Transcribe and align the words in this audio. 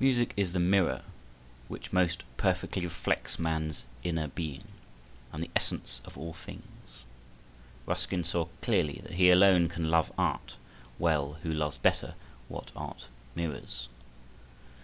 Music 0.00 0.32
is 0.36 0.52
the 0.52 0.58
mirror 0.58 1.02
which 1.68 1.92
most 1.92 2.24
perfectly 2.36 2.82
reflects 2.82 3.38
man's 3.38 3.84
inner 4.02 4.26
being 4.26 4.64
and 5.32 5.40
the 5.40 5.50
essence 5.54 6.00
of 6.04 6.18
all 6.18 6.32
things. 6.32 7.04
Ruskin 7.86 8.24
saw 8.24 8.46
clearly 8.60 8.98
that 9.04 9.12
he 9.12 9.30
alone 9.30 9.68
can 9.68 9.88
love 9.88 10.10
art 10.18 10.56
well 10.98 11.34
who 11.44 11.52
loves 11.52 11.76
better 11.76 12.16
what 12.48 12.72
art 12.74 13.04
mirrors. 13.36 13.86